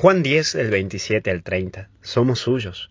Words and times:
Juan 0.00 0.22
10, 0.22 0.54
del 0.54 0.70
27 0.70 1.30
al 1.30 1.42
30. 1.42 1.90
Somos 2.00 2.38
suyos. 2.38 2.90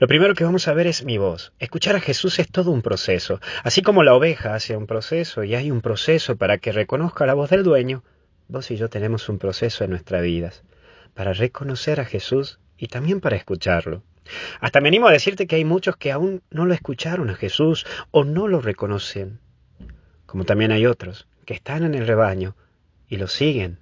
Lo 0.00 0.08
primero 0.08 0.34
que 0.34 0.42
vamos 0.42 0.66
a 0.66 0.74
ver 0.74 0.88
es 0.88 1.04
mi 1.04 1.16
voz. 1.16 1.52
Escuchar 1.60 1.94
a 1.94 2.00
Jesús 2.00 2.40
es 2.40 2.50
todo 2.50 2.72
un 2.72 2.82
proceso. 2.82 3.38
Así 3.62 3.82
como 3.82 4.02
la 4.02 4.14
oveja 4.14 4.56
hace 4.56 4.76
un 4.76 4.88
proceso 4.88 5.44
y 5.44 5.54
hay 5.54 5.70
un 5.70 5.80
proceso 5.80 6.34
para 6.34 6.58
que 6.58 6.72
reconozca 6.72 7.24
la 7.24 7.34
voz 7.34 7.50
del 7.50 7.62
dueño, 7.62 8.02
vos 8.48 8.68
y 8.72 8.76
yo 8.76 8.88
tenemos 8.88 9.28
un 9.28 9.38
proceso 9.38 9.84
en 9.84 9.90
nuestras 9.90 10.24
vidas 10.24 10.64
para 11.14 11.34
reconocer 11.34 12.00
a 12.00 12.04
Jesús 12.04 12.58
y 12.76 12.88
también 12.88 13.20
para 13.20 13.36
escucharlo. 13.36 14.02
Hasta 14.58 14.80
me 14.80 14.88
animo 14.88 15.06
a 15.06 15.12
decirte 15.12 15.46
que 15.46 15.54
hay 15.54 15.64
muchos 15.64 15.96
que 15.98 16.10
aún 16.10 16.42
no 16.50 16.66
lo 16.66 16.74
escucharon 16.74 17.30
a 17.30 17.36
Jesús 17.36 17.86
o 18.10 18.24
no 18.24 18.48
lo 18.48 18.60
reconocen. 18.60 19.38
Como 20.26 20.44
también 20.44 20.72
hay 20.72 20.84
otros 20.84 21.28
que 21.46 21.54
están 21.54 21.84
en 21.84 21.94
el 21.94 22.08
rebaño 22.08 22.56
y 23.08 23.18
lo 23.18 23.28
siguen, 23.28 23.78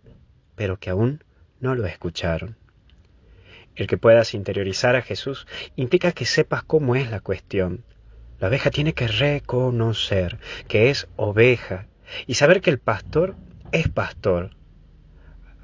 pero 0.55 0.77
que 0.77 0.91
aún 0.91 1.25
no 1.61 1.75
lo 1.75 1.87
escucharon. 1.87 2.57
El 3.75 3.87
que 3.87 3.97
puedas 3.97 4.35
interiorizar 4.35 4.97
a 4.97 5.03
Jesús 5.03 5.47
implica 5.77 6.13
que 6.13 6.25
sepas 6.25 6.63
cómo 6.65 6.97
es 6.97 7.11
la 7.11 7.21
cuestión. 7.21 7.85
La 8.41 8.49
oveja 8.49 8.71
tiene 8.71 8.93
que 8.93 9.09
reconocer 9.09 10.39
que 10.69 10.91
es 10.91 11.09
oveja 11.17 11.87
y 12.27 12.35
saber 12.35 12.61
que 12.61 12.71
el 12.71 12.79
pastor 12.79 13.37
es 13.73 13.89
pastor. 13.89 14.51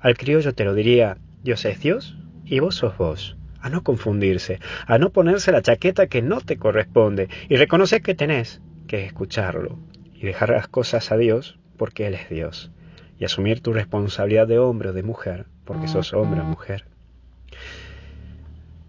Al 0.00 0.16
criollo 0.16 0.54
te 0.54 0.64
lo 0.64 0.74
diría, 0.74 1.18
Dios 1.42 1.64
es 1.64 1.80
Dios 1.80 2.16
y 2.44 2.60
vos 2.60 2.76
sos 2.76 2.96
vos. 2.96 3.36
A 3.60 3.70
no 3.70 3.82
confundirse, 3.82 4.60
a 4.86 4.98
no 4.98 5.10
ponerse 5.10 5.50
la 5.50 5.62
chaqueta 5.62 6.06
que 6.06 6.20
no 6.20 6.40
te 6.40 6.58
corresponde 6.58 7.28
y 7.48 7.56
reconocer 7.56 8.02
que 8.02 8.14
tenés 8.14 8.60
que 8.86 9.06
escucharlo 9.06 9.78
y 10.12 10.26
dejar 10.26 10.50
las 10.50 10.68
cosas 10.68 11.10
a 11.10 11.16
Dios 11.16 11.58
porque 11.78 12.06
Él 12.06 12.14
es 12.14 12.28
Dios 12.28 12.70
y 13.18 13.24
asumir 13.24 13.60
tu 13.60 13.72
responsabilidad 13.72 14.46
de 14.46 14.58
hombre 14.58 14.90
o 14.90 14.92
de 14.92 15.02
mujer 15.02 15.46
porque 15.64 15.88
sos 15.88 16.12
hombre 16.12 16.40
o 16.40 16.44
mujer. 16.44 16.84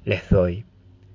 Les 0.04 0.30
doy. 0.30 0.66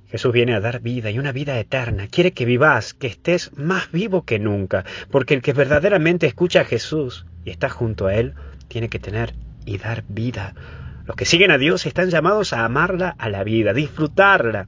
Jesús 0.08 0.32
viene 0.32 0.54
a 0.54 0.60
dar 0.60 0.80
vida 0.80 1.10
y 1.10 1.20
una 1.20 1.30
vida 1.30 1.58
eterna. 1.60 2.08
Quiere 2.08 2.32
que 2.32 2.44
vivas, 2.44 2.94
que 2.94 3.06
estés 3.06 3.56
más 3.56 3.92
vivo 3.92 4.24
que 4.24 4.40
nunca, 4.40 4.84
porque 5.10 5.34
el 5.34 5.42
que 5.42 5.52
verdaderamente 5.52 6.26
escucha 6.26 6.62
a 6.62 6.64
Jesús 6.64 7.26
y 7.44 7.50
está 7.50 7.68
junto 7.68 8.06
a 8.06 8.14
Él, 8.14 8.34
tiene 8.66 8.88
que 8.88 8.98
tener 8.98 9.34
y 9.64 9.78
dar 9.78 10.02
vida. 10.08 10.54
Los 11.06 11.14
que 11.14 11.24
siguen 11.24 11.52
a 11.52 11.58
Dios 11.58 11.86
están 11.86 12.10
llamados 12.10 12.52
a 12.52 12.64
amarla 12.64 13.14
a 13.18 13.28
la 13.28 13.44
vida, 13.44 13.72
disfrutarla. 13.72 14.66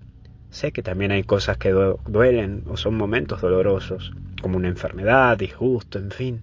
Sé 0.50 0.70
que 0.70 0.82
también 0.82 1.10
hay 1.10 1.24
cosas 1.24 1.56
que 1.56 1.70
duelen 1.70 2.62
o 2.68 2.76
son 2.76 2.96
momentos 2.96 3.40
dolorosos, 3.40 4.12
como 4.40 4.58
una 4.58 4.68
enfermedad, 4.68 5.36
disgusto, 5.38 5.98
en 5.98 6.10
fin. 6.10 6.42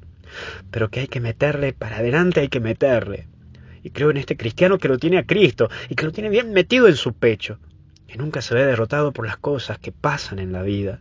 Pero 0.71 0.89
que 0.89 1.01
hay 1.01 1.07
que 1.07 1.21
meterle 1.21 1.73
para 1.73 1.97
adelante, 1.97 2.41
hay 2.41 2.49
que 2.49 2.59
meterle. 2.59 3.27
Y 3.83 3.91
creo 3.91 4.11
en 4.11 4.17
este 4.17 4.37
cristiano 4.37 4.77
que 4.77 4.87
lo 4.87 4.97
tiene 4.97 5.17
a 5.17 5.25
Cristo 5.25 5.69
y 5.89 5.95
que 5.95 6.05
lo 6.05 6.11
tiene 6.11 6.29
bien 6.29 6.51
metido 6.51 6.87
en 6.87 6.95
su 6.95 7.13
pecho, 7.13 7.59
que 8.07 8.17
nunca 8.17 8.41
se 8.41 8.55
ve 8.55 8.65
derrotado 8.65 9.11
por 9.11 9.25
las 9.25 9.37
cosas 9.37 9.79
que 9.79 9.91
pasan 9.91 10.39
en 10.39 10.51
la 10.51 10.63
vida. 10.63 10.99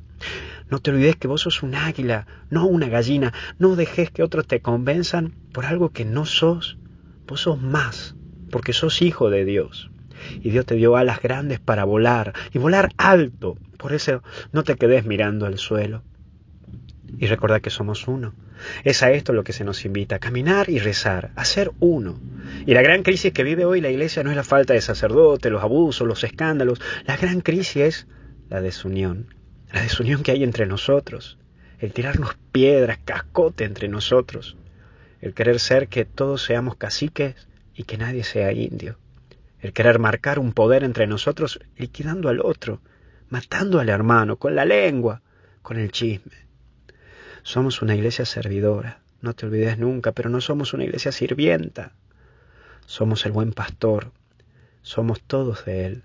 No 0.70 0.80
te 0.80 0.90
olvides 0.90 1.16
que 1.16 1.28
vos 1.28 1.42
sos 1.42 1.62
un 1.62 1.74
águila, 1.74 2.26
no 2.50 2.66
una 2.66 2.88
gallina. 2.88 3.32
No 3.58 3.76
dejes 3.76 4.10
que 4.10 4.22
otros 4.22 4.46
te 4.46 4.60
convenzan 4.60 5.34
por 5.52 5.64
algo 5.64 5.90
que 5.90 6.04
no 6.04 6.26
sos. 6.26 6.78
Vos 7.26 7.42
sos 7.42 7.60
más, 7.60 8.16
porque 8.50 8.72
sos 8.72 9.00
hijo 9.00 9.30
de 9.30 9.44
Dios. 9.44 9.90
Y 10.42 10.50
Dios 10.50 10.66
te 10.66 10.74
dio 10.74 10.96
alas 10.96 11.22
grandes 11.22 11.60
para 11.60 11.84
volar, 11.84 12.34
y 12.52 12.58
volar 12.58 12.90
alto. 12.98 13.56
Por 13.78 13.92
eso 13.92 14.22
no 14.52 14.64
te 14.64 14.76
quedes 14.76 15.06
mirando 15.06 15.46
al 15.46 15.58
suelo. 15.58 16.02
Y 17.18 17.26
recordad 17.26 17.62
que 17.62 17.70
somos 17.70 18.06
uno. 18.06 18.34
Es 18.84 19.02
a 19.02 19.10
esto 19.12 19.32
lo 19.32 19.44
que 19.44 19.52
se 19.52 19.64
nos 19.64 19.84
invita, 19.84 20.16
a 20.16 20.18
caminar 20.18 20.68
y 20.68 20.78
rezar, 20.78 21.30
a 21.36 21.44
ser 21.44 21.70
uno. 21.80 22.20
Y 22.66 22.74
la 22.74 22.82
gran 22.82 23.02
crisis 23.02 23.32
que 23.32 23.44
vive 23.44 23.64
hoy 23.64 23.80
la 23.80 23.91
iglesia 23.91 24.22
no 24.22 24.30
es 24.30 24.36
la 24.36 24.44
falta 24.44 24.74
de 24.74 24.80
sacerdote, 24.80 25.50
los 25.50 25.62
abusos, 25.62 26.06
los 26.06 26.24
escándalos. 26.24 26.80
La 27.06 27.16
gran 27.16 27.40
crisis 27.40 27.77
es 27.77 28.06
la 28.48 28.60
desunión. 28.60 29.34
La 29.72 29.82
desunión 29.82 30.22
que 30.22 30.32
hay 30.32 30.44
entre 30.44 30.66
nosotros. 30.66 31.38
El 31.78 31.92
tirarnos 31.92 32.36
piedras, 32.52 32.98
cascote 33.05 33.64
entre 33.64 33.89
nosotros. 33.89 34.56
El 35.20 35.34
querer 35.34 35.61
ser 35.61 35.89
que 35.89 36.05
todos 36.05 36.42
seamos 36.42 36.77
caciques 36.77 37.48
y 37.74 37.84
que 37.84 37.98
nadie 37.98 38.24
sea 38.24 38.52
indio. 38.52 38.98
El 39.61 39.73
querer 39.73 39.98
marcar 39.98 40.39
un 40.39 40.52
poder 40.52 40.84
entre 40.84 41.06
nosotros 41.06 41.61
liquidando 41.77 42.28
al 42.28 42.40
otro, 42.40 42.80
matando 43.28 43.80
al 43.80 43.89
hermano, 43.89 44.36
con 44.36 44.55
la 44.55 44.64
lengua, 44.64 45.23
con 45.62 45.78
el 45.78 45.90
chisme. 45.90 46.48
Somos 47.42 47.83
una 47.83 47.94
iglesia 47.94 48.24
servidora, 48.24 49.00
no 49.20 49.34
te 49.34 49.46
olvides 49.46 49.78
nunca, 49.78 50.12
pero 50.12 50.30
no 50.30 50.40
somos 50.40 50.74
una 50.74 50.84
iglesia 50.84 51.12
sirvienta. 51.12 51.92
Somos 52.88 53.26
el 53.26 53.32
buen 53.32 53.52
pastor, 53.52 54.12
somos 54.80 55.20
todos 55.20 55.66
de 55.66 55.84
Él. 55.84 56.04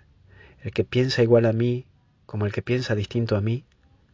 El 0.61 0.73
que 0.73 0.83
piensa 0.83 1.23
igual 1.23 1.45
a 1.45 1.53
mí, 1.53 1.85
como 2.25 2.45
el 2.45 2.51
que 2.51 2.61
piensa 2.61 2.93
distinto 2.93 3.37
a 3.37 3.41
mí, 3.41 3.63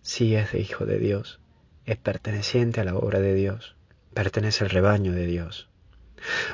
sí 0.04 0.36
es 0.36 0.52
de 0.52 0.60
hijo 0.60 0.86
de 0.86 1.00
Dios, 1.00 1.40
es 1.88 1.98
perteneciente 1.98 2.80
a 2.80 2.84
la 2.84 2.96
obra 2.96 3.22
de 3.22 3.34
Dios, 3.34 3.76
pertenece 4.14 4.64
al 4.64 4.70
rebaño 4.70 5.14
de 5.14 5.26
Dios. 5.26 5.68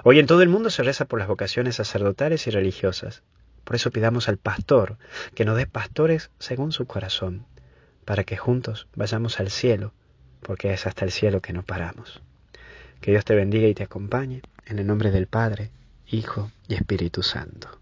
Hoy 0.06 0.20
en 0.20 0.26
todo 0.26 0.42
el 0.42 0.48
mundo 0.48 0.70
se 0.70 0.84
reza 0.84 1.04
por 1.04 1.20
las 1.20 1.28
vocaciones 1.28 1.76
sacerdotales 1.76 2.48
y 2.48 2.50
religiosas. 2.50 3.22
Por 3.66 3.76
eso 3.76 3.92
pidamos 3.92 4.30
al 4.30 4.38
pastor 4.38 4.98
que 5.34 5.44
nos 5.44 5.58
dé 5.58 5.68
pastores 5.68 6.32
según 6.40 6.72
su 6.72 6.86
corazón, 6.88 7.46
para 8.06 8.24
que 8.24 8.38
juntos 8.38 8.88
vayamos 8.96 9.42
al 9.42 9.52
cielo 9.52 9.92
porque 10.40 10.72
es 10.72 10.88
hasta 10.88 11.04
el 11.04 11.12
cielo 11.12 11.42
que 11.42 11.52
no 11.52 11.64
paramos. 11.64 12.22
Que 13.02 13.12
Dios 13.12 13.26
te 13.26 13.36
bendiga 13.36 13.68
y 13.68 13.74
te 13.74 13.84
acompañe, 13.84 14.44
en 14.66 14.80
el 14.80 14.88
nombre 14.88 15.12
del 15.12 15.28
Padre, 15.28 15.72
Hijo 16.12 16.52
y 16.68 16.76
Espíritu 16.76 17.24
Santo. 17.24 17.80